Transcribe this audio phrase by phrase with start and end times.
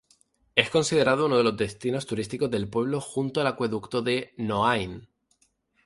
[0.55, 5.07] Es considerado uno de los destinos turísticos del pueblo junto al Acueducto de Noáin.